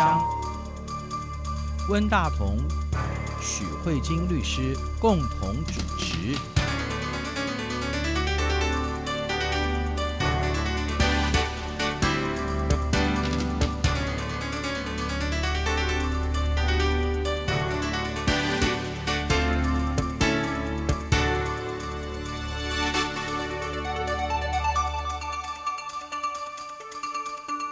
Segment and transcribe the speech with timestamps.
[0.00, 0.18] 将，
[1.90, 2.56] 温大同、
[3.38, 6.59] 许慧晶律师共同主持。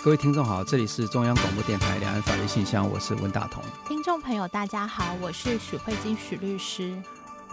[0.09, 3.63] 各位听众好，这里是中央广播电台两岸法律信箱，我是温大同。
[3.87, 6.97] 听众朋友大家好，我是许慧金许律师。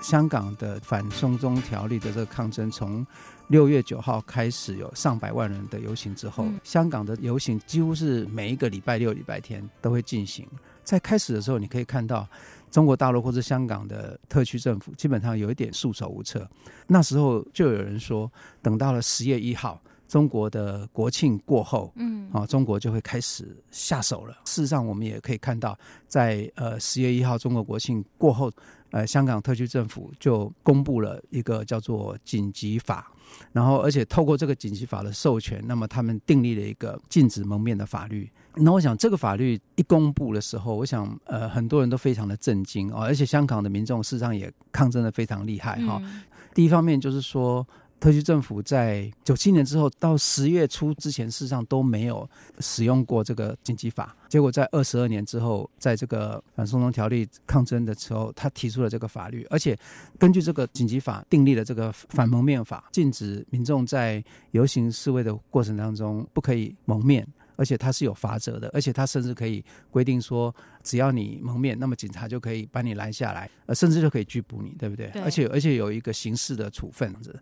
[0.01, 3.05] 香港的反送中条例的这个抗争，从
[3.49, 10.47] 六月九号开始有上百万人的游行之后，嗯、香港的游行几乎是每一个礼拜六、礼拜天都会进行。
[10.81, 12.25] 在开始的时候，你可以看到
[12.71, 16.49] 中国大陆或者香港的特区政府基本上有一点束手无策。
[16.87, 19.77] 那时候就有人说，等到了十月一号。
[20.07, 24.35] 中国的国庆过后，嗯，啊，中国就会开始下手了。
[24.45, 25.77] 事实上，我们也可以看到，
[26.07, 28.51] 在呃十月一号中国国庆过后，
[28.91, 33.11] 呃，香港特区政府就公布了一个叫做紧急法，
[33.51, 38.29] 然后而且透过这个紧急法的授权，那么他们订立了一个禁止蒙面的法律。
[38.57, 45.99] 那我想，这个法律一公布的时候，我想呃很多人都非常的震惊啊，而且香港的民众事实上也抗争的非常厉害哈。
[46.03, 46.21] 嗯、
[46.53, 47.67] 第一方面就是说。
[48.05, 54.15] 特区政府在九七年之后到十月初之前，事实上都没有使用过这个紧急法。
[54.29, 59.75] 结果在二十二年之后，在这个反送中条例抗争的时候，他提出了这个法律，而且
[60.19, 67.27] 根据这个紧急法订立了这个反蒙面法，禁止民众在游行示威的过程当中不可以蒙面。
[67.55, 70.53] 而且它是有罚则的，而且它甚至可以规定说，
[70.83, 75.07] 只要你蒙面，那么警察就可以把你拦下来，呃，甚至就可以拘捕你，对不对？
[75.11, 75.21] 对。
[75.21, 77.37] 而且而且有一个刑事的处分子。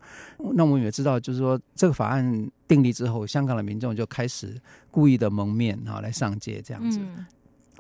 [0.53, 4.59] 那我们也知道，就是说这个法案订立之后，香港的民众就开始
[4.91, 6.99] 故意的蒙面啊，来上街这样子。
[7.01, 7.25] 嗯。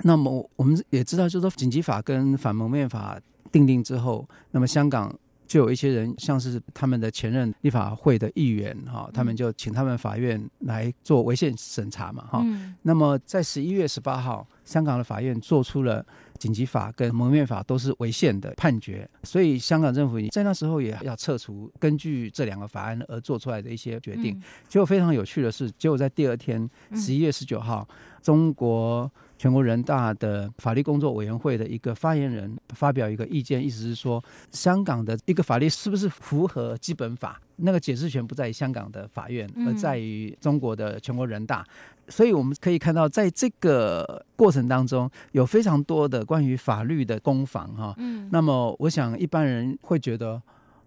[0.03, 3.19] 那么我们也知道，就是说紧急法跟反蒙面法
[3.51, 5.13] 定定之后，那么香港。
[5.47, 12.41] 就有一些人，像是他们的前任立法会的议员哈，他们就请他们法院来做违宪审查嘛哈。
[12.43, 16.05] 嗯、那么在十一月十八号，香港的法院做出了
[16.39, 24.41] 紧急法跟蒙面法都是违宪的判决，所以香港政府在那时候也要撤除根据这两个法案而做出来的一些决定。
[24.67, 27.87] 结果非常有趣的是，结果在第二天十一月十九号，
[28.23, 29.11] 中国。
[29.35, 37.41] 全国人大的法律工作委员会的一个发言人发表一个意见，意思是说，香港的一个法律是不是符合基本法？
[37.57, 41.65] 那个解释权不在于香港的法院，而在于中国的全国人大。
[41.67, 41.67] 嗯、
[42.07, 47.93] 所以我们可以看到，在这个过程当中，有非常多的关于法律的攻防哈。
[47.97, 48.29] 嗯。
[48.31, 50.41] 那么，我想一般人会觉得。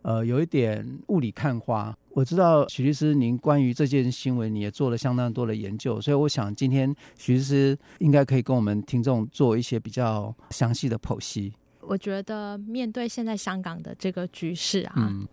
[0.07, 1.93] 呃，有一点雾里看花。
[2.11, 11.53] 我知道许律师，您关于这件新闻，你也做了相当多的研究，所以我想今天许律师应该可以跟我们听众做一些比较详细的剖析。
[11.81, 15.27] 我觉得面对现在香港的这个局势啊，嗯，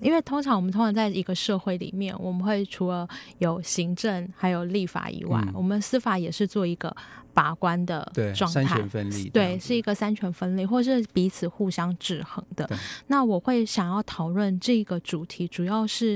[0.00, 3.08] 因为通常我们通常在一个社会里面，我们会除了
[3.38, 6.94] 有行政还有立法以外，嗯，我们司法也是做一个。
[7.36, 12.66] 把关的状态，三权分立，对，是一个三权分立，或是彼此互相制衡的。
[13.08, 16.14] 那我会想要讨论这个主题，主要是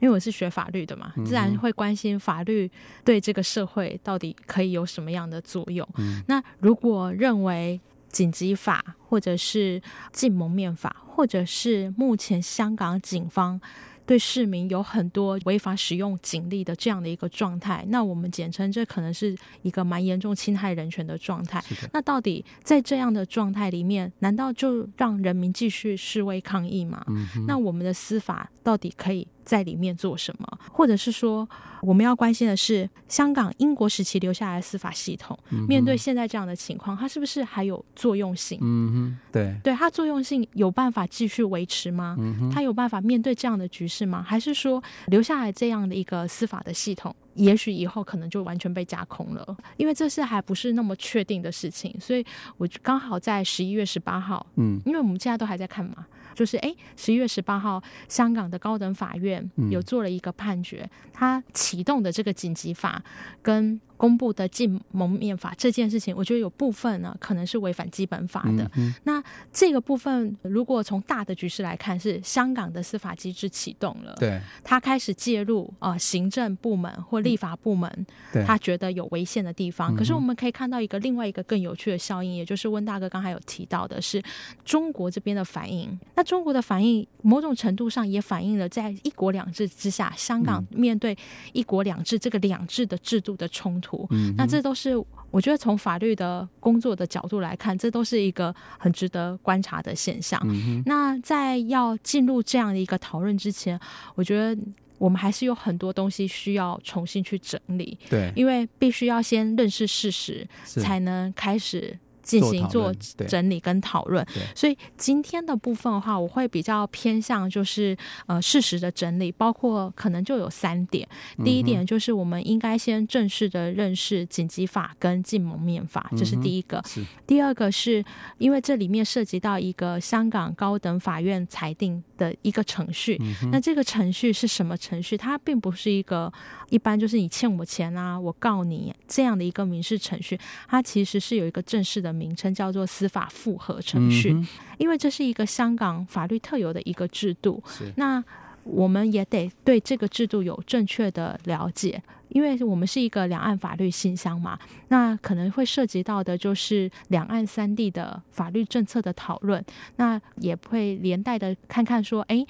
[0.00, 2.70] 因为我是学法律的嘛，自然会关心法律
[3.04, 5.86] 对这个社会到底可以有什么样的作用。
[5.98, 7.78] 嗯、那如果认为
[8.12, 13.60] 紧急法，或者是禁蒙面法，或者是目前香港警方。
[14.04, 21.62] 对市民有很多违法使用警力的这样的一个状态，那我们简称这可能是一个蛮严重侵害人权的状态。
[21.92, 27.04] 那到底在这样的状态里面，难道就让人民继续示威抗议吗？
[27.06, 30.58] 嗯、那我们的司法到底可以在里面做什么？
[30.70, 31.48] 或者是说，
[31.80, 38.58] 我们要关心的是香港英国时期留下来的司法系统，嗯、面对现在这样的情况，它是不是还有作用性？
[38.62, 42.16] 嗯哼，对，对，它作用性有办法继续维持吗？
[42.52, 44.22] 它有办法面对这样的局势吗？
[44.22, 49.56] 还是说留下来这样的一个司法的系统，也许以后可能就完全被架空了？
[49.76, 52.24] 因为这是还不是那么确定的事情，所以
[52.56, 56.06] 我刚好在十一月十八号，嗯，因为我们现在都还在看嘛。
[56.34, 63.02] 就是哎，十一月十八号，香港的高等法院有做了一个判决，他启动的这个紧急法
[63.40, 68.68] 跟公布的禁蒙面法这件事情，我觉得有部分呢可能是违反基本法的。
[68.74, 69.22] 嗯、那
[69.52, 77.88] 这个部分，如果从大的局势来看，是香港的司法机制启动了，对，他开始介入啊、呃，行政部门或立法部门，
[78.34, 79.94] 嗯、他觉得有违宪的地方。
[79.94, 84.20] 可是我们可以看到一个另外一个更有趣的效应，也就是温大哥刚才有提到的是
[84.64, 85.96] 中国这边的反应。
[86.16, 91.16] 那中国的反应，某种程度上也反映了在一国两制之下，香港面对
[91.52, 93.91] 一国两制这个两制的制度的冲突。
[94.10, 94.96] 嗯，那这都是
[95.30, 100.40] 我觉得从法律的工作的角度来看，这都是一个很值得观察的现象。
[100.44, 103.78] 嗯、那在要进入这样的一个讨论之前，
[104.14, 104.60] 我觉得
[104.98, 107.98] 我们还是有很多东西需要重新去整理。
[108.08, 111.98] 对，因为必须要先认识事实，才能开始。
[112.32, 112.94] 进行做
[113.28, 117.94] 整理跟讨论，所以今天的部分的话，我会比较偏向就是
[118.26, 121.06] 呃事实的整理，包括可能就有三点。
[121.44, 126.82] 第一点就是我们应该先正式的认识紧急法跟禁蒙面法，这是第一个。
[127.26, 128.02] 第二个是
[128.38, 133.20] 因为这里面涉及到一个香港高等法院裁定的一个程序，
[133.50, 135.18] 那这个程序是什么程序？
[135.18, 136.32] 它并不是一个
[136.70, 142.21] 一般就是你欠我钱啊，我告你这样的一个民事程序，它其实是有一个正式的。
[142.22, 144.46] 名称叫做司法复核程序，嗯，
[144.78, 147.60] 因为这是一个香港法律特有的一个制度。
[147.96, 148.22] 那
[148.64, 159.64] 我们也得对这个制度有正确的了解，因为我们是一个两岸法律信箱嘛，那可能会涉及到的就是两岸三地的法律政策的讨论，
[159.96, 162.46] 那也会连带的看看说，哎，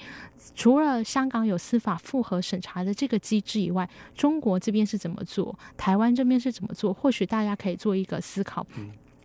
[0.53, 8.63] 除了香港有司法复核审查的这个机制以外，中国这边是怎么做，台湾这边是怎么做，或许大家可以做一个思考。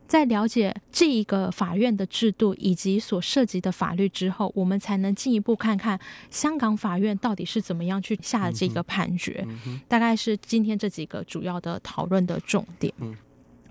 [0.09, 6.01] 嗯在了解这一个法院的制度以及所涉及的法律之后，我们才能进一步看看
[6.31, 9.47] 香港法院到底是怎么样去下这个判决。
[9.87, 12.93] 大概是今天这几个主要的讨论的重点。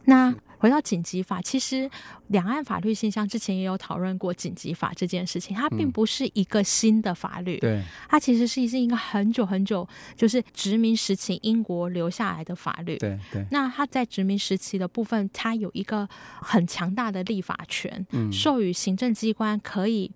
[0.06, 0.34] 那。
[0.58, 1.90] 回到紧急法，其实
[2.28, 5.56] 两岸法律信箱之前也有讨论过紧急法这件事情。
[5.56, 12.98] 它并不是一个新的法律，对，它其实是是一个很久很久，就是殖民时期英国留下来的法律。
[12.98, 13.46] 对对。
[13.52, 16.08] 那它在殖民时期的部分，它有一个
[16.42, 20.12] 很强大的立法权，授予行政机关可以。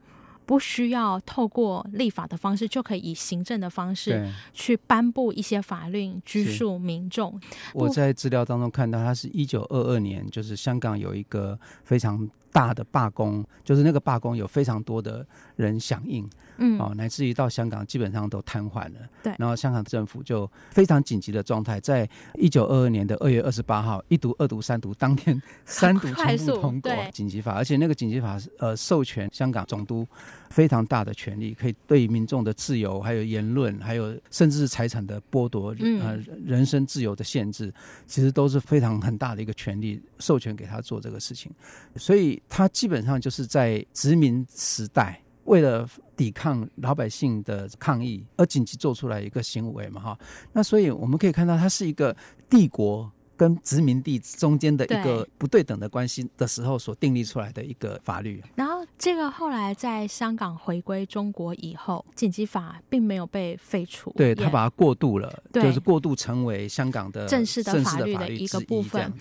[0.45, 7.39] 不需要透过立法的方式，就可以以行政的方式去颁布一些法令拘束民众。
[7.73, 15.25] 我在资料当中看到，它是一九二二年，就是香港有一个非常大的罢工，就是那个罢工有非常多的
[15.55, 16.29] 人响应。
[16.57, 18.99] 嗯，哦，乃至于到香港基本上都瘫痪了。
[19.23, 30.07] 对，然后香港政府就非常紧急的状态，在一九二二年的二月二十八号，一读、二读、三读当天，三读全部通过紧急法，而且那个紧急法呃授权香港总督
[30.49, 37.73] 非常大的权利，可以对民众的自由、还有言论、还有甚至是财产的剥夺、呃人身自由的限制，
[38.05, 41.51] 其实都是非常很大的一个权利授权给他做这个事情，
[41.95, 45.21] 所以它基本上就是在殖民时代。
[45.45, 50.19] 为了抵抗老百姓的抗议而紧急做出来一个行为嘛，哈，
[50.53, 52.15] 那所以我们可以看到，它是一个
[52.47, 53.11] 帝国。
[53.41, 58.39] 跟殖民地中间的一个不对等的关系的时候所订立出来的一个法律。
[58.53, 69.11] 然后这个后来在香港回归中国以后，紧急法并没有被废除，对，他把它过渡了，就是过渡成为香港的正式的法律的一个部分。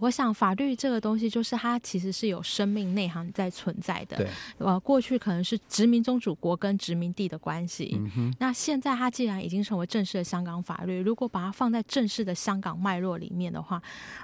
[0.00, 4.16] 我想法律这个东西就是它其实是有生命内涵在存在的。
[4.16, 4.28] 对，
[4.58, 13.51] 呃，过去可能是殖民宗主国跟殖民地的关系，嗯哼，那现在它既然已经成为正式的香港法律，如果把它放在正式的香港脉络里面。
[13.52, 13.80] 的话，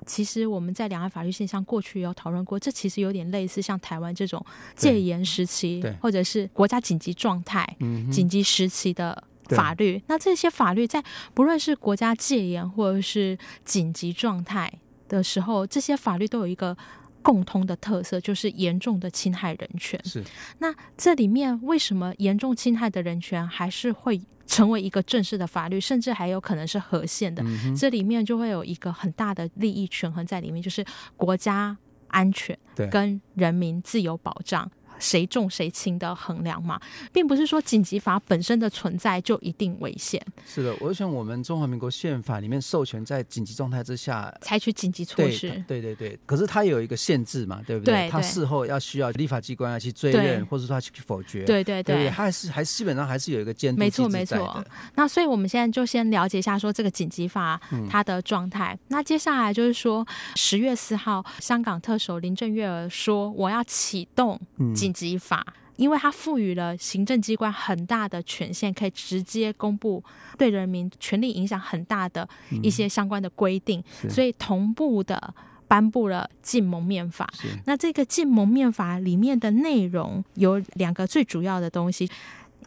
[0.07, 4.45] 其实我们在两岸法律现象过去有讨论过，这其实有点类似像台湾这种
[4.75, 7.77] 戒严时期，或者是国家紧急状态、
[8.11, 10.03] 紧急时期的法律。
[10.07, 11.05] 那这些法律在
[11.35, 14.73] 不论是国家戒严或者是紧急状态
[15.09, 16.77] 的时候，这些法律都有一个
[17.23, 20.01] 共通的特色，就是严重的侵害人权。
[20.05, 20.23] 是。
[20.59, 24.21] 那这里面为什么严重侵害的人权还是会？
[24.51, 30.83] 成为一个正式的法律，甚至还有可能是合宪的，嗯，这里面就会有一个很大的利益权衡在里面，就是
[31.19, 32.59] 国家安全
[32.91, 34.69] 跟人民自由保障。
[34.99, 36.81] 谁重谁轻的衡量嘛，
[37.13, 40.21] 并不是说紧急法本身的存在就一定危险。
[40.47, 45.51] 是的，我想我们中华民国宪法里面授权在紧急状态之下采取紧急措施。
[45.69, 47.95] 对对对，可是它有一个限制嘛，对不对？
[47.95, 51.45] 对，它事后要需要立法机关要去追认，或者说他去否决。
[51.45, 53.79] 对对对，对，它还是还是基本上还是有一个监督。
[53.79, 54.65] 没错没错。
[54.97, 58.75] 那所以我们现在就先了解一下说这个紧急法它的状态。
[58.75, 58.79] 嗯。
[58.89, 64.39] 那接下来就是说十月四号，香港特首林郑月娥说我要启动
[64.75, 64.88] 紧。
[64.93, 70.03] 紧急法，因为它赋予了行政机关很大的权限，可以直接公布
[70.37, 72.29] 对人民权利影响很大的
[72.63, 75.35] 一些相关的规定，嗯、所以同步的
[75.67, 77.29] 颁布了禁蒙面法。
[77.67, 82.09] 那这个禁蒙面法里面的内容有两个最主要的东西。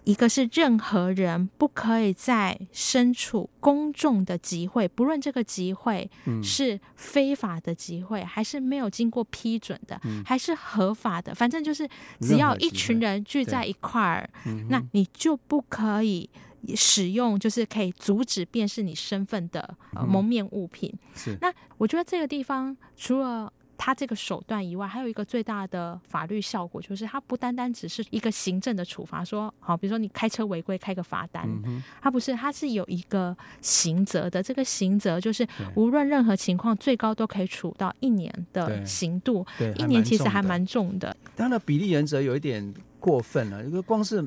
[0.03, 6.09] 一个是任何人不可以在身处公众的集会，不论这个集会
[6.43, 11.87] 是非法的集会，还是没有经过批准的，还是合法的，反正就是
[12.19, 14.29] 只要一群人聚在一块儿，
[14.69, 16.27] 那你就不可以
[16.75, 20.91] 使用就是可以阻止辨识你身份的呃蒙面物品。
[20.91, 21.37] 嗯、是。
[21.39, 23.53] 那我觉得这个地方除了。
[23.83, 34.43] 它这个手段以外，还有一个最大的法律效果，就是它不单单只是一个行政的处罚，说好，比如说你开车违规开个罚单，嗯，它不是，它是有一个刑责的。
[34.43, 39.43] 这个刑责就是无论任何情况，最高都可以处到一年的刑度。
[39.57, 41.17] 对，一年其实还蛮重的。
[41.35, 44.23] 当然，比例原则有一点过分了，因为光是。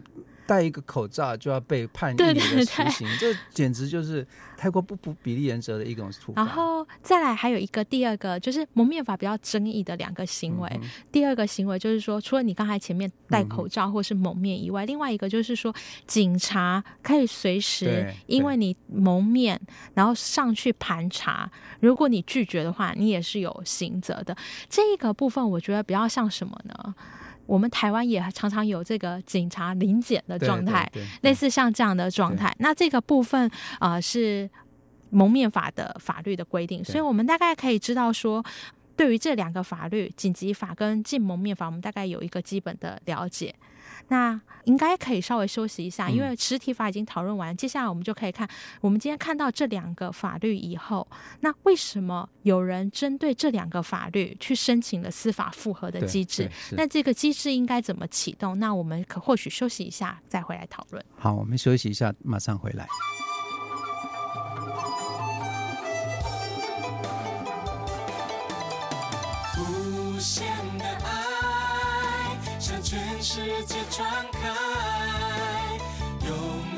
[0.47, 6.43] 戴一个口罩就要被判一年的徒刑，这简直就是太过不不比例原则的一种处罚。
[6.43, 10.71] 然后再来还有一个第二个，就是蒙面法比较争议的两个行为。
[10.75, 15.75] 嗯、第二个行为就是说，除了你刚才前面戴口罩或是蒙面以外，嗯、另外一个就是说，
[16.07, 19.61] 警察可以随时因为你蒙面，
[19.95, 24.37] 然后上去盘查，如果你拒绝的话，你也是有刑责的。
[24.69, 26.95] 这一个部分我觉得比较像什么呢？
[27.47, 30.91] 我们台湾也常常有这个警察临检的状态，
[31.23, 32.55] 类似像这样的状态。
[32.59, 33.49] 那这个部分
[33.79, 34.49] 啊、呃、是
[35.11, 38.45] 蒙面法的法律的规定，所以我们大概可以知道说，
[38.97, 43.55] 对于这两个法律，紧急法跟禁蒙面法，我们大概有一个基本的了解。
[44.09, 48.49] 那应该可以稍微休息一下，因为实体法已经讨论完，接下来我们就可以看，
[48.81, 51.07] 我们今天看到这两个法律以后，
[51.41, 56.51] 那为什么有人针对这两个法律去申请了司法复核的机制？
[56.73, 58.59] 那这个机制应该怎么启动？
[58.59, 61.05] 那我们可或许休息一下再回来讨论。
[61.17, 62.87] 好，我们休息一下，马上回来。
[73.67, 74.41] 界传开
[76.27, 76.37] 永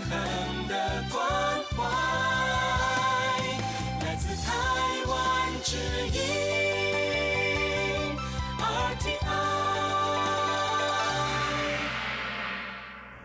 [0.08, 0.74] 恒的
[1.10, 1.20] 关
[1.74, 1.82] 怀，
[4.04, 4.52] 来自台
[5.08, 5.16] 湾
[5.64, 5.76] 之
[6.14, 6.20] 音
[8.60, 9.26] RTI。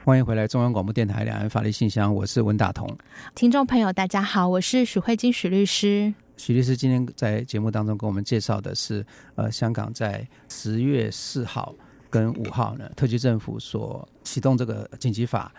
[0.03, 2.97] 欢迎回来，中央广播电台两岸法律信箱，我是文大同。
[3.35, 6.11] 听众朋友，大家好，我是许慧金许律师。
[6.35, 11.75] 许律师今天在节目当中跟我们介绍的是，呃，香港在十月四号。
[12.11, 15.51] 跟五号呢，特区政府所启动这个紧急法，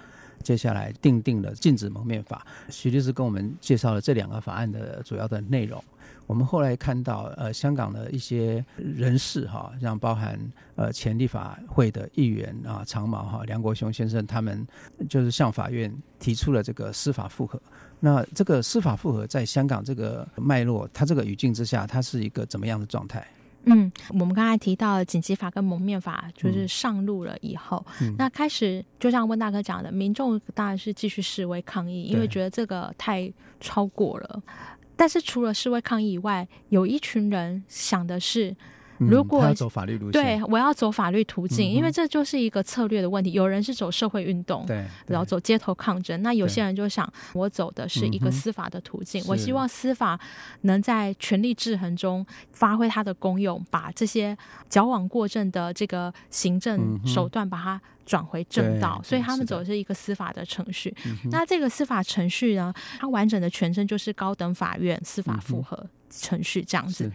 [0.45, 2.47] 接下来订定了禁止蒙面法。
[2.69, 5.83] 徐律师跟我们介绍了这两个法案的主要的内容。
[6.27, 10.39] 我们后来看到，呃，香港的一些人士哈，像包含
[10.77, 14.67] 呃前立法会的议员啊，长毛哈，梁国雄先生，他们
[15.11, 17.61] 就是向法院提出了这个司法复核。
[17.99, 23.27] 那这个司法复核在香港这个脉络，它这个语境之下，它是一个怎么样的状态？
[23.65, 34.43] 嗯，我们刚才提到的紧急法跟蒙面法，就是上路了以后，嗯、那开始就像温大哥讲的，民众当然是继续示威抗议，因为觉得这个太超过了。
[34.97, 38.57] 但是除了示威抗议以外，有一群人想的是。
[38.99, 43.33] 如果、嗯、走法律路线，对，我要走法律途径，嗯，因为这就是一个策略的问题。
[43.33, 46.21] 有人是走社会运动，对，然后走街头抗争。
[46.23, 50.19] 那有些人就想，我走的是一个司法的途径，我希望司法
[50.63, 54.37] 能在权力制衡中发挥它的功用，把这些
[54.69, 59.01] 矫枉过正的这个行政手段把它转回正道。
[59.03, 60.95] 所以他们走的是一个司法的程序。
[61.31, 67.11] 那这个司法程序呢，它完整的全称就是高等法院司法复核程序，这样子。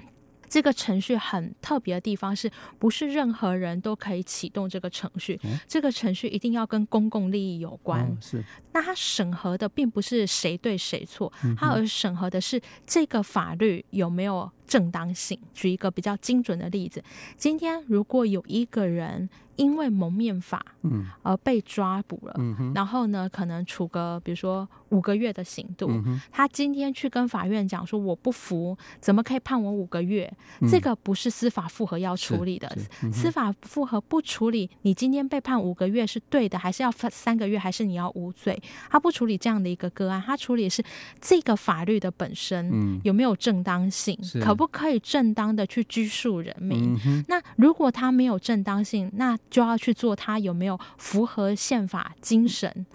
[0.50, 2.50] 这个程序很特别的地方是
[2.80, 5.40] 不是任何人都可以启动这个程序？
[5.44, 8.04] 嗯、这个程序一定要跟公共利益有关。
[8.06, 15.40] 哦、是，那它审核的并不是谁对谁错，它而审核的是这个法律有没有正当性。
[15.54, 17.04] 举一个比较精准的例子，
[17.38, 19.30] 今天如果有一个人。
[19.58, 26.22] 因为蒙面法，嗯，而被抓捕了，嗯，然后呢，可能处个比如说五个月的刑度，嗯。
[26.32, 30.32] 他今天去跟法院讲说我不服，怎么可以判我五个月？
[30.62, 32.72] 嗯，这个不是司法复核要处理的，
[33.02, 38.62] 嗯，司法复核不处理，你今天被判五个月是对的，还是要判三个月，还是你要无罪？
[38.92, 40.84] 他不处理这样的一个个案，他处理是
[41.20, 47.00] 这个法律的本身有没有正当性，嗯，可不可以正当的去拘束人民？
[47.06, 52.86] 嗯，那如果他没有正当性，那就要去做他有没有符合宪法精神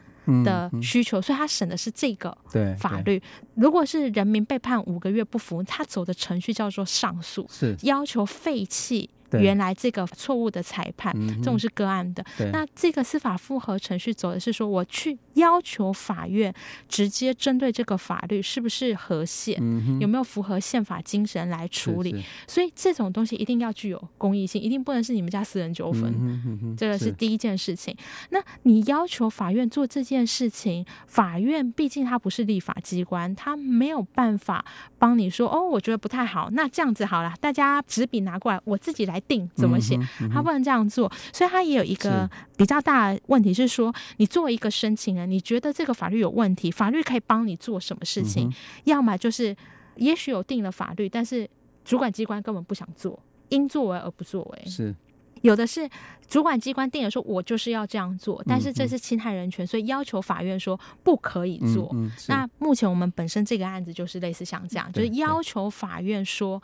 [0.44, 2.36] 的需求，所以他审的是这个
[2.78, 3.22] 法律。
[3.54, 9.08] 如果是人民被判五个月不服，他走的程序叫做上诉，是要求废弃。
[9.40, 12.22] 原来这个错误的裁判，这种是个案的。
[12.52, 16.52] 那这个司法复核程序走的是说，我去要求法院
[16.88, 19.58] 直接针对这个法律是不是合宪，
[19.98, 22.22] 有没有符合宪法精神来处理。
[22.46, 26.76] 所以这种东西一定要具有公益性，一定不能是你们家私人纠纷。
[26.76, 27.96] 这个是第一件事情。
[28.30, 34.64] 那你要求法院做这件事情，法院毕竟它不是立法机关，它没有办法
[34.98, 39.22] 帮你说哦，我觉得不太好，那这样子好了，大家纸笔拿过来，我自己来。
[39.28, 39.96] 定怎么写，
[40.34, 41.10] 他不能这样做。
[41.32, 42.28] 所以他也有一个
[42.62, 48.48] 比较大的问题是说，你作为一个申请人，你觉得这个法律有问题，法律可以帮你做什么事情？
[48.84, 49.56] 要么就是
[49.96, 51.50] 也许有定了法律，但是
[51.84, 54.70] 主管机关根本不想做，因作为而不作为。
[54.70, 54.94] 是。
[55.40, 55.90] 有的是
[56.28, 61.92] 主管机关定了说，我就是要这样做，但是这是侵害人权，所以要求法院说不可以做。
[62.28, 66.62] 那目前我们本身这个案子就是类似像这样，就是要求法院说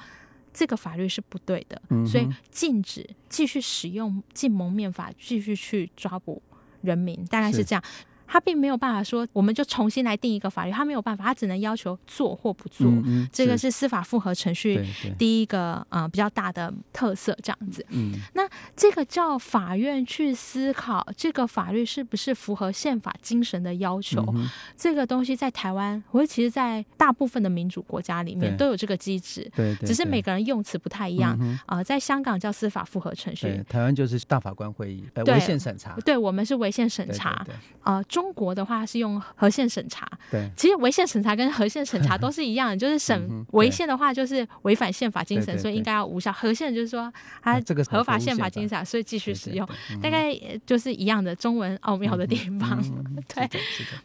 [0.52, 6.42] 这个法律是不对的，所以禁止继续使用禁蒙面法继续去抓捕
[6.82, 7.82] 人民，大概是这样。
[8.30, 12.86] 他并没有办法说，我们就重新来定一个法律，他没有办法，他只能要求做或不做。
[12.86, 14.84] 嗯嗯、这个是司法复核程序
[15.18, 17.84] 第一个呃比较大的特色，这样子。
[17.88, 24.22] 嗯，那这个叫法院去思考这个法律是不是符合宪法精神的要求。
[24.36, 31.38] 嗯、这个东西在台湾，或者其实在大部分的民主国家里面都有这个机制，对，只是每个人用词不太一样。
[31.64, 35.96] 啊、在香港叫司法复核程序，台湾就是大法官会议，呃，违宪审查。
[36.04, 37.46] 对，我们是违宪审查。
[37.80, 38.02] 啊。
[38.18, 49.64] 中国的话是用和宪审查，对，其实违宪审查跟和宪审查 都是一样的，就是审违宪的话就是违反宪法精神，所以应该要无效；和宪就是说它这个合法宪法精神，所以继续使用，
[50.02, 52.82] 大概就是一样的中文奥妙的地方。
[53.32, 53.48] 对，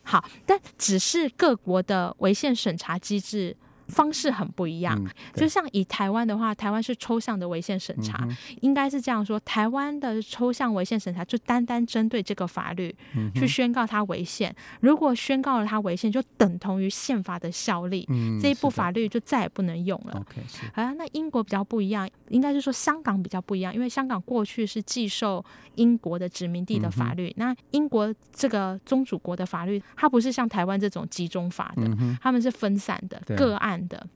[0.03, 3.57] 好，但只是各国的违宪审查机制。
[3.87, 12.95] 方式很不一样，嗯、就像以台湾的话，台湾是抽象的违宪审查，嗯、应该是这样说：台湾的抽象违宪审查就单单针对这个法律
[13.35, 14.55] 去宣告它违宪。
[14.79, 20.17] 如果宣告了它违宪，就等同于宪法的效力，嗯、这一部法律就再也不能用了。
[20.19, 20.41] OK，
[20.73, 25.43] 啊，那英国比较不一样，应该是说香港比较不一样，因为香港过去是寄受
[25.75, 31.83] 英国的殖民地的法律，嗯、那英国这个宗主国的法律，它不是像台湾这种集中法的，
[32.21, 33.72] 他、嗯、们是分散的个案。
[33.87, 34.07] 的，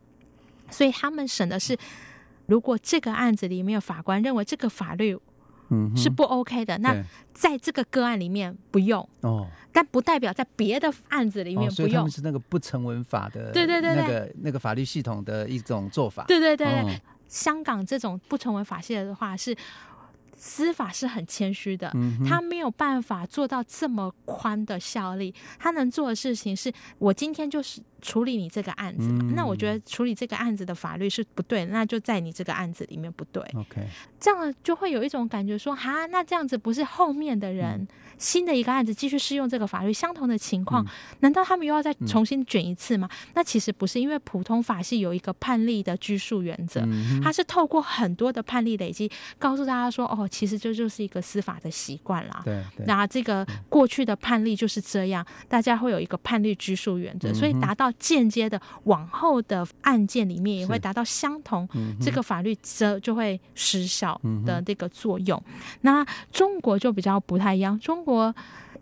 [0.69, 1.77] 所以他们审的是，
[2.45, 5.17] 如果这个案子里面法官认为这个法律
[5.69, 6.95] 嗯是不 OK 的，那
[7.33, 11.71] 在这个个案里面不用哦，但不代表在别的案子里面不用。
[11.71, 16.23] 所以他们是那个不成文法的，对对对，那个那个法律系统的一种做法。
[16.27, 19.55] 对对对对，香港这种不成文法系的话是。
[20.39, 21.91] 司法是很谦虚的，
[22.23, 25.33] 他没有办法做到这么宽的效力。
[25.57, 29.33] 他能做的事情是，我今天就是处理你这个案子嘛。
[29.35, 33.43] 那我觉得处理这个案子的法律是不对，那就在你这个案子里面不对。
[33.55, 33.85] OK，
[34.19, 40.85] 这样就会有一种感觉说，哈，那这样子不是后面的人新的一个案子继续适用这个法律，相同的情况，
[41.19, 43.09] 难道他们又要再重新卷一次吗？
[43.33, 46.87] 那其实不是，因为普通法系有一个判例的拘束原则，
[47.23, 50.25] 它是透过很多的判例累积，告诉大家说，哦。
[50.37, 52.41] 其实这就是一个司法的习惯啦。
[52.45, 61.67] 对，那这个过去的判例就是这样，大家会有一个判例拘束原则，所以达到间接的往后的案件里面也会达到相同，
[62.01, 65.41] 这个法律则就会失效的这个作用。
[65.81, 68.33] 那中国就比较不太一样，中国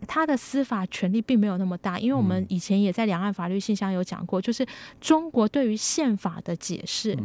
[0.06, 4.66] 它的司法权力并没有那么大，因为我们以前也在两岸法律信箱有讲过，就是
[5.00, 7.16] 中国对于宪法的解释。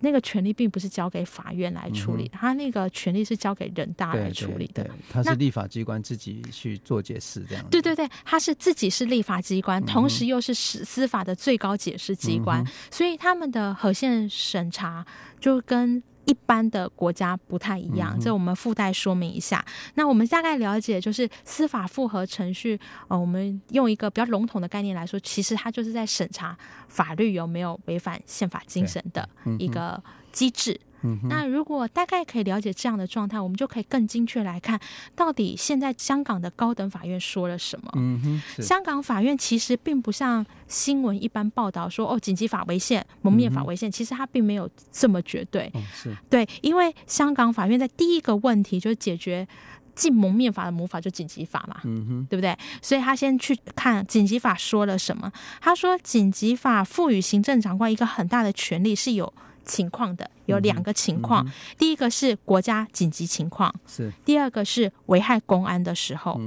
[0.00, 4.88] 那个权利并不是交给法院来处理，他那个权利是交给人大来处理的。
[5.10, 7.64] 他是立法机关自己去做解释，这样。
[7.70, 15.04] 对对对，他是自己是立法机关，同时又是司司法的最高解释机关，所以他们的合宪审查
[15.40, 16.02] 就跟。
[16.28, 19.64] 一般的国家不太一样，这我们附带说明一下。
[19.66, 26.56] 嗯、那我们大概了解，就是司法复核程序，呃，我们用一个比较笼统的概念来说，其实它就是在审查
[26.88, 29.26] 法律有没有违反宪法精神的
[29.58, 30.78] 一个机制。
[31.02, 34.78] 嗯、那如果大概可以了解这样的状态，我们就可以更精确来看，
[35.14, 37.90] 到底现在香港的高等法院说了什么。
[37.96, 45.70] 嗯、香港法院其实并不像新闻一般报道说，哦，紧急法违宪，蒙面法违宪，嗯、其实它并没有这么绝对。
[45.74, 49.46] 哦、是对，因为香港法院在第一个问题就是解决
[49.94, 52.56] 禁蒙面法的母法就紧急法嘛，嗯、哼对不对？
[52.82, 55.30] 所以他先去看紧急法说了什么。
[55.60, 59.32] 他说，紧急法赋予行政长官一个很大的权利，是有。
[59.68, 66.40] 情况的有两个情况，第一个是国家紧急情况，是第二个是危害公安的时候，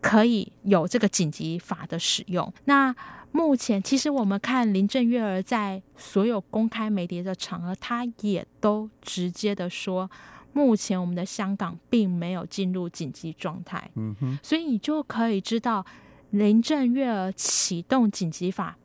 [0.00, 2.50] 可以有这个紧急法的使用。
[2.64, 2.94] 那
[3.32, 10.08] 目前其实我们看林郑月娥在所有公开媒体的场合，她也都直接的说，
[10.52, 13.90] 目前我们的香港并没有进入紧急状态。
[13.96, 15.84] 嗯哼，所以你就可以知道
[16.30, 18.78] 林郑月娥启动紧急法。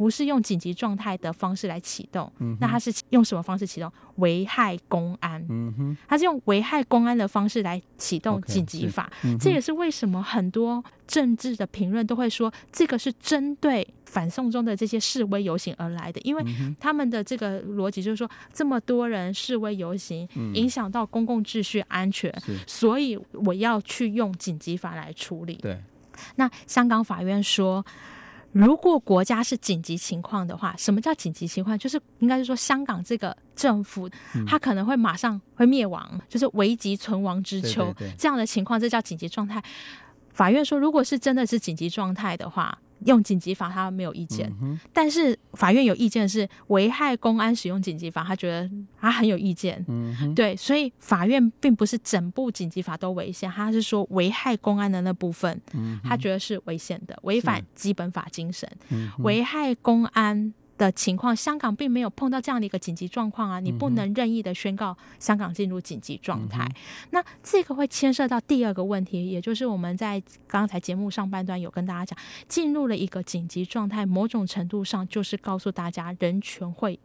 [0.00, 3.92] 不是用紧急状态的方式来启动，嗯、那他是用什么方式启动？
[4.16, 9.12] 危害公安，嗯哼，他是用危害公安的方式来启动紧急法。
[9.22, 16.42] Okay, 这也是为什么很多政治的评论都会说，这个是针对反送中的这些示威游行而来的，因为
[16.80, 25.56] 他们的这个逻辑就是说，这么多人示威游行，影响到公共秩序安全，嗯、所以我要去用紧急法来处理。
[25.56, 25.78] 对，
[26.36, 27.84] 那香港法院说。
[28.52, 31.78] 如果国家是紧急情况的话，什么叫紧急情况？
[31.78, 34.08] 就是应该是说，香港这个政府，
[34.46, 39.62] 它可能会马上会灭亡，就是危急存亡之秋，这样的情况，这叫紧急状态。
[40.30, 42.78] 法院说，如果是真的是紧急状态的话。
[43.06, 49.84] 用紧急法，他没有意见，嗯、但是法院有意见是危害公安使用紧急法，他觉得他很有意见。
[49.88, 60.52] 嗯、对，所以法院并不是整部紧急法都违宪，他是说危害公安的那部分，嗯、他觉得是危险的，违反基本法精神，嗯、危害公安。
[60.80, 66.64] 的情况，香港并没有碰到这样的一个紧急状况啊，你不能任意的宣告香港进入紧急状态。
[66.64, 66.74] 嗯、
[67.10, 76.98] 那这个会牵涉到第二个问题，也就是我们在刚才节目上半段有跟大家讲，进入了一个紧急状态，某种程度上就是告诉大家人权会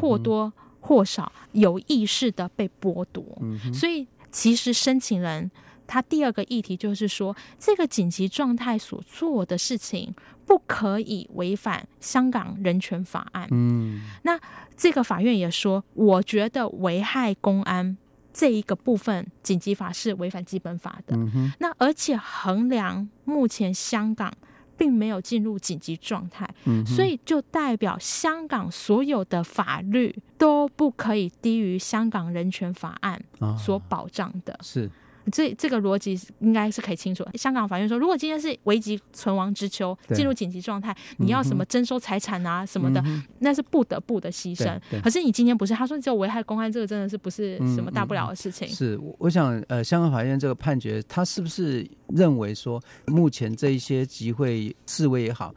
[0.00, 3.24] 或多或少有意识的被剥夺。
[3.40, 5.50] 嗯、所以其实申请人。
[5.92, 10.14] 他第二个议题就是说，这个紧急状态所做的事情
[10.50, 13.46] 不可以违反香港人权法案。
[13.52, 14.36] 嗯，那
[14.76, 17.96] 这个法院也说，我觉得危害公安
[18.32, 21.14] 这一个部分，紧急法是违反基本法的。
[21.16, 24.32] 嗯、那而且衡量目前香港
[24.76, 33.22] 并没有进入紧急状态，嗯，所以就代表香港所有的法律都不可以低于香港人权法案
[33.56, 34.52] 所保障的。
[34.54, 34.90] 啊、是。
[35.30, 37.24] 这这个逻辑应该是可以清楚。
[37.34, 44.78] 香港法院说，如果今天是危急存亡之秋，进入紧急状态，你要什么征收财产啊什么的，嗯、那是不得不的牺牲。
[45.02, 48.68] 可是你今天不是，他说只有危害公安，这个真的是不是什么大不了的事情。
[48.68, 55.54] 嗯嗯、是，我想，呃，香港法院这个判决，他是不是认为说，目前这一些集会示威也好，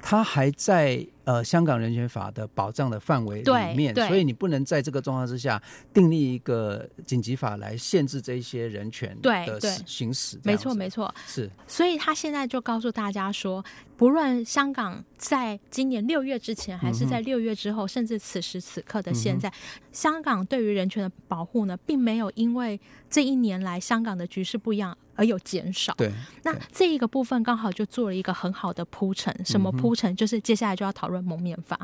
[0.00, 1.06] 他还在。
[1.26, 5.60] 呃，香港人权法的保障的范围里面，所以你不能在这个状况之下
[5.92, 10.38] 订立一个紧急法来限制这一些人权对的行使。
[10.44, 11.50] 没错，没错，是。
[11.66, 13.64] 所以他现在就告诉大家说，
[13.96, 19.52] 不论香港在今年六月之前，还是在六月之后，嗯，甚至此时此刻的现在，嗯，
[19.90, 25.92] 香港对于人权的保护呢，并没有因为这一年来香港的局势不一样而有减少。
[25.96, 26.12] 对。
[26.44, 29.34] 那这一个部分刚好就做了一个很好的铺陈。
[29.44, 30.14] 什么铺陈？
[30.14, 31.15] 就是接下来就要讨论。
[31.22, 31.78] 蒙面法，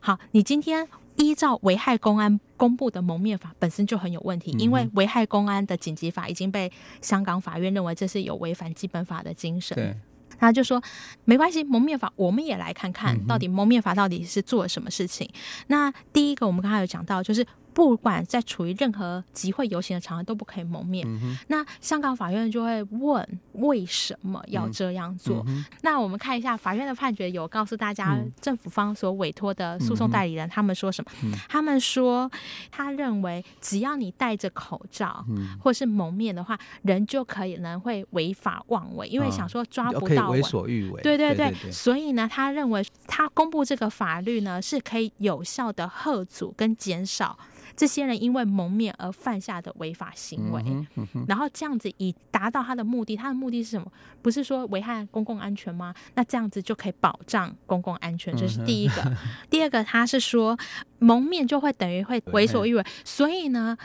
[0.00, 0.86] 好，你今天
[1.16, 9.74] 依照危害公安公布的蒙面法本身就很有问题，因为危害公安的紧急法已经被香港法院认为这是有违反基本法的精神。
[9.74, 9.96] 对，
[10.38, 10.82] 他就说
[11.24, 15.28] 没关系，蒙面法我们也来看看到底蒙面法到底是做了什么事情。
[15.66, 17.46] 那第一个，我们刚才有讲到，就是。
[17.76, 21.06] 不管在处于任何集会游行的场合都不可以蒙面。
[21.06, 25.44] 嗯、那香港法院就会问为什么要这样做？
[25.82, 31.10] 那我们看一下法院的判决，有告诉大家政府方所委托的诉讼代理人他们说什么？
[31.22, 32.30] 嗯、他们说
[32.70, 35.22] 他认为只要你戴着口罩
[35.62, 41.02] 或是蒙面的话，人就可能会违法妄为，因为想说抓不到为所欲为。
[41.02, 47.38] 对对对，对对对，所以呢，他认为他公布这个法律呢是可以有效的遏阻跟减少。
[47.76, 53.86] 这些人因为蒙面而犯下的违法行为，嗯嗯、然后这样子以达到他的目的，他的目的是什么？
[54.22, 55.94] 不是说危害公共安全吗？
[56.14, 59.02] 那这样子就可以保障公共安全，这是第一个。
[59.02, 59.14] 嗯、
[59.50, 60.58] 第二个，他是说
[60.98, 63.76] 蒙面就会等于会为所欲为，所以呢，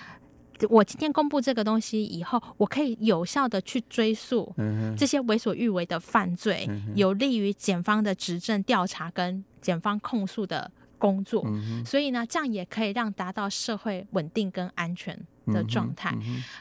[0.69, 4.56] 我今天公布这个东西以后，我可以有效的去追溯
[4.97, 10.71] 这些为所欲为的犯罪，嗯、有利于检方的执政调查跟检方控诉的。
[11.02, 11.44] 工作，
[11.84, 16.16] 所以呢，这样也可以让达到社会稳定跟安全的状态。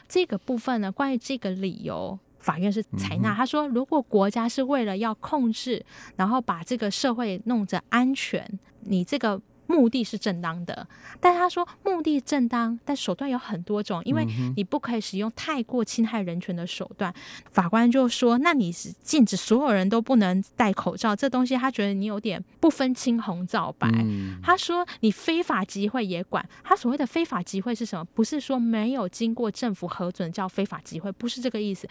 [0.09, 3.35] 这个部分呢，关于这个理由，法院是采纳。
[3.35, 9.39] 他说，如果国家是为了要控制，然后把这个社会弄着安全，你这个。
[9.71, 10.85] 目的是正当的，
[11.21, 17.13] 但他说目的正当，但手段有很多种，因为你不可以使用太过侵害人权的手段。
[17.51, 23.89] 法官就说：“那你是禁止所有人都不能戴口罩，这东西他觉得你有点不分青红皂白。”
[24.43, 28.05] 他说：“你非法集会也管。”他所谓的非法集会是什么？
[28.13, 31.87] 不是说没有经过政府核准叫非法集会，不是这个意思。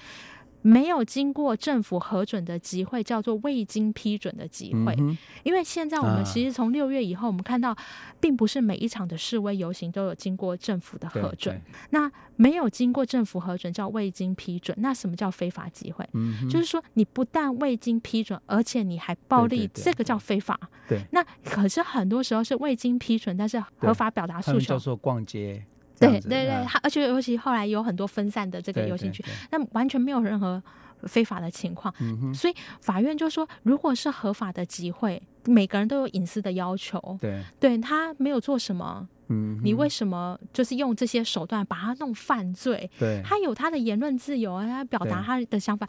[0.63, 7.75] 没有经过政府核准的集会叫做未经批准的集会，嗯、因为现在我们其实从六月以后，我们看到，
[8.21, 11.61] 并不是每一场的示威游行都有经过政府的核准。
[11.91, 14.77] 那没有经过政府核准叫未经批准。
[14.81, 16.07] 那什么叫非法集会？
[16.13, 20.59] 嗯、就是说你不但未经批准，而且你还暴力，这个叫非法。
[20.89, 24.61] 对，那可是很多时候是未经批准，但是合法表达诉求。
[24.61, 25.65] 叫做逛街。
[26.01, 30.63] 对对对，他而且尤其后来有很多分散的这个游行区，那完全没有任何
[31.05, 42.91] 非法的情况，嗯、所以法院就说，如果是合法的集会，每个人都有隐私的要求，对，对他没有做什么，嗯，你为什么就是用这些手段把他弄犯罪？
[42.99, 45.87] 对，他有他的言论自由啊，他表达他的想法。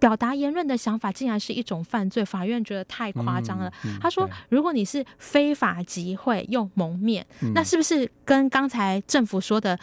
[0.00, 3.70] 表达言论的想法竟然是一种犯罪，法院觉得太夸张了。
[3.84, 9.78] 嗯嗯、他说：“如果你是非法集会又蒙面，嗯、那是不是跟刚才政府说的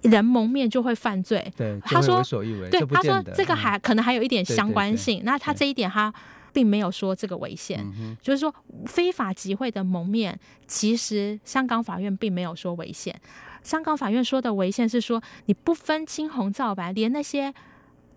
[0.00, 2.22] 人蒙面就会犯罪？”对，他说
[2.70, 5.18] ：“对，他说这个还、嗯、可能还有一点相关性。
[5.18, 6.10] 对对对”那他这一点他
[6.50, 7.86] 并没有说这个违宪，
[8.22, 8.52] 就是说
[8.86, 13.14] 非法集会的蒙面，其实香港法院并没有说违宪。
[13.62, 17.52] 香港法院说的违宪是说你不分青红皂白，连那些。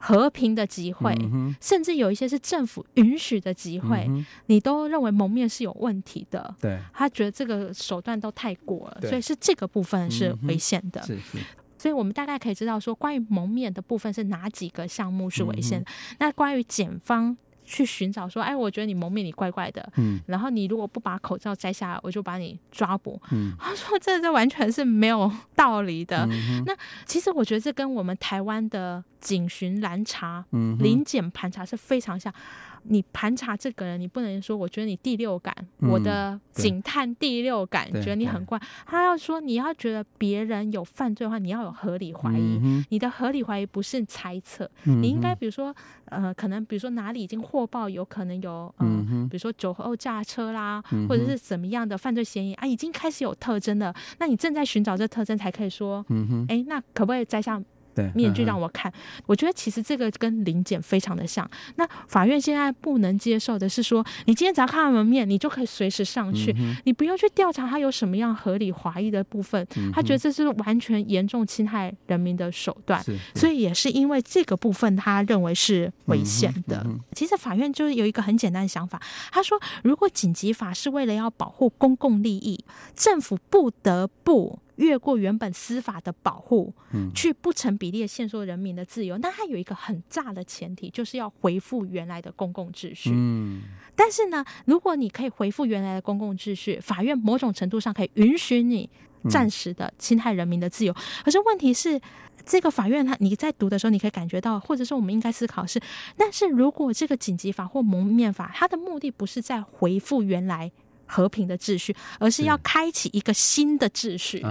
[0.02, 6.56] 和平的集会，嗯、甚至有一些是政府允许的集会，嗯、你都认为蒙面是有问题的。
[6.60, 11.02] 对，他觉得这个手段都太过了，所以是这个部分是危险的。
[11.04, 11.38] 是是，
[11.78, 15.86] 所以我们大概可以知道说，关于蒙面的部分是哪几个项目是危险的。
[15.90, 17.38] 嗯、那关于检方。
[17.72, 19.90] 去寻找说，哎，我觉得你蒙面，你怪怪的。
[19.96, 23.18] 嗯，然后你如果不把口罩摘下来，我就把你抓捕。
[23.32, 26.28] 嗯，他说这这完全是没有道理的。
[26.30, 32.34] 嗯、那其实我觉得这跟我们台湾的警巡拦查、嗯、临检盘查是非常像。
[32.84, 38.60] 你盘查这个人，你不能说我觉得你第六感，嗯、我的警探第六感觉得你很怪。
[38.86, 42.60] 他要说你要觉得别人有犯罪的话，你要有合理怀疑。
[42.64, 53.94] 嗯、你的合理怀疑不是猜测，嗯、你应该比如说呃，可能比如说哪里已经获报有可能有呃，嗯、比如说酒后驾车啦，嗯、或者是怎么样的犯罪嫌疑啊，已经开始有特征了。
[54.18, 57.62] 那你正在寻找这特征，才可以说，嗯哎，那可不可以摘下？
[57.94, 58.92] 对，面具让我看，
[59.26, 61.50] 我觉得其实这个跟临检非常的像。
[61.76, 69.66] 那法院现在不能接受的是说，你今天只要看他们面，你就可以随时上去，嗯、你不用去调查他有什么样合理怀疑的部分。
[69.76, 73.04] 嗯、他觉得这是完全严重侵害人民的手段，
[73.36, 76.86] 所以也是因为这个部分，他认为是危险的。
[77.14, 79.02] 其实法院就是有一个很简单的想法，
[79.32, 82.64] 他说，如果紧急法是为了要保护公共利益，
[82.96, 84.60] 政府不得不。
[84.82, 93.12] 越过原本司法的保护，嗯，去不成比例的限缩人民的自由，那它有一个很大的前提，就是要回复原来的公共秩序。
[93.14, 93.62] 嗯，
[93.96, 98.90] 但是呢，如果你可以回复原来的公共秩序，法院某种程度上可以允许你
[99.30, 100.92] 暂时的侵害人民的自由。
[100.92, 102.02] 嗯，可是问题是，
[102.44, 105.80] 这个法院它你在读的时候，你可以感觉到，或者说我们应该思考是，
[106.18, 110.72] 但是如果这个紧急法或蒙面法，它的目的不是在回复原来。
[111.12, 114.42] 和平的秩序，而是要开启一个新的秩序。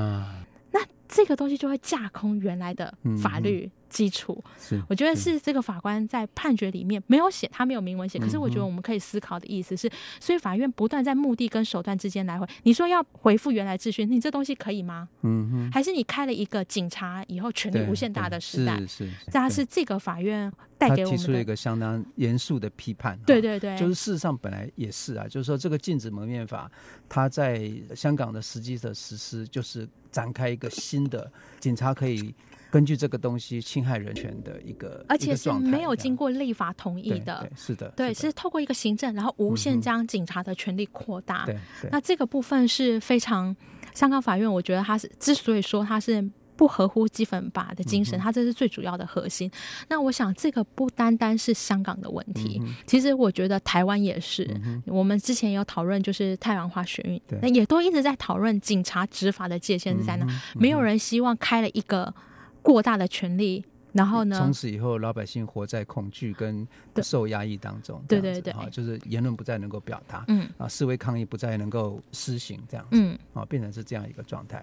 [1.12, 4.42] 这个东西就会架空原来的法律基础。
[4.60, 8.16] 是，我觉得是这个法官在判决里面没有写，他没有明文写。
[8.16, 12.46] 可是我觉得我们可以思考的意思是，所以法院不断在目的跟手段之间来回。
[12.62, 15.08] 你说要回复原来秩序，你这东西可以吗？
[15.22, 18.78] 嗯哼，还是你开了一个警察以后权力无限大的时代？
[18.82, 20.52] 是是，这是这个法院。
[20.78, 26.72] 他提出了一个相当严肃的批判，对对对，就是事实上本来也是啊，就是说这个禁止蒙面法，
[27.06, 32.34] 它在香港的实际的实施，就是展开一个新的警察可以
[32.70, 41.56] 根据这个东西侵害人权的一个，而且是没有经过立法同意的，是的，对，是透过一个行政，然后无限将警察的权力扩大，对，
[41.90, 43.54] 那这个部分是非常
[43.94, 46.28] 香港法院，我觉得他是之所以说他是。
[46.60, 49.48] 不合乎基本法的精神，它这是最主要的核心。
[49.48, 54.44] 嗯、那我想，这个不单单是香港的问题，嗯、其实我觉得台湾也是。
[54.62, 60.26] 嗯、我们之前有讨论，就是太阳花学运，那也都一直在讨论警察执法的界限是在哪。
[60.54, 62.12] 没有人希望开了一个
[62.60, 66.68] 过大的权力，然后呢，从此以后老百姓活在恐惧跟
[67.02, 68.04] 受压抑当中。
[68.06, 74.62] 对对对，啊，就是言论不再能够表达，嗯啊，示威抗议不再能够施行，这样子，嗯啊，变成是这样一个状态。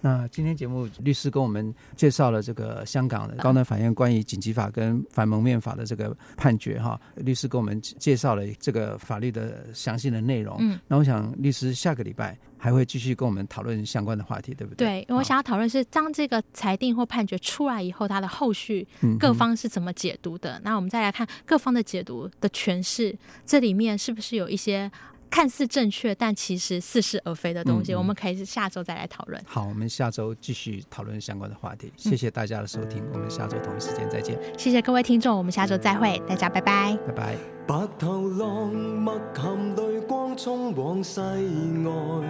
[0.00, 10.56] 那今天节目律师跟我们介绍了这个香港的高等法院关于紧急法跟反蒙面法的这个判决哈，律师跟我们介绍了这个法律的详细的内容。
[10.60, 14.86] 嗯，那我想律师下个礼拜还会继续跟我们讨论相关的话题，对不对？
[14.86, 18.86] 对，因为我想要讨论是当这个裁定或判决出来以后，它的后续
[19.18, 20.58] 各方是怎么解读的。
[20.58, 24.90] 嗯、那我们再来看各方的解读的诠释，这里面是不是有一些
[25.30, 27.94] 看似正确，但其实似是而非的东西。
[27.94, 29.42] 我们可以下周再来讨论。
[29.46, 31.92] 好，我们下周继续讨论相关的话题。
[31.96, 34.38] 谢谢大家的收听，嗯、我们下周同一时间再见。
[34.58, 37.36] 谢谢各位听众，我们下周再会，大家拜拜，拜拜。
[37.66, 42.26] 白头浪默含泪光冲往世外，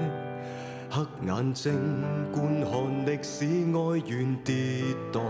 [0.91, 1.73] 黑眼睛
[2.33, 4.55] 观看历史哀怨跌
[5.13, 5.23] 宕。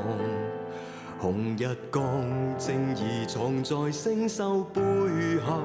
[1.20, 2.24] 红日光，
[2.56, 4.80] 正义藏在星宿背
[5.40, 5.60] 后。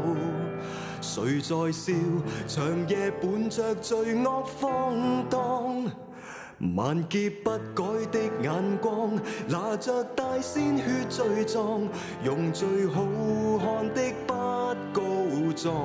[1.03, 1.93] 谁在笑？
[2.47, 5.91] 长夜伴着罪恶放荡。
[6.77, 9.11] 万劫不改的眼光，
[9.49, 11.81] 拿着大鲜血罪状，
[12.23, 13.03] 用最好
[13.59, 14.33] 看的不
[14.93, 15.03] 告
[15.53, 15.75] 状。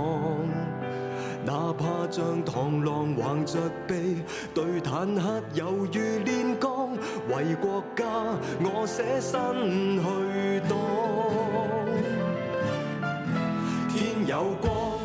[1.45, 4.23] 哪怕像螳螂横着臂，
[4.55, 6.97] 对坦克犹如炼钢，
[7.29, 8.05] 为国家
[8.61, 10.79] 我舍身去当。
[13.89, 14.98] 天有光。